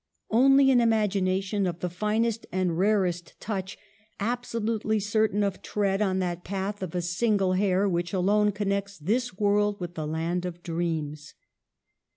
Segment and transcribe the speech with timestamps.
[0.31, 3.77] Only an imagination of the finest and rarest touch,
[4.19, 9.37] absolutely certain of tread on that path of a single hair which alone connects this
[9.37, 11.35] world with the land of dreams.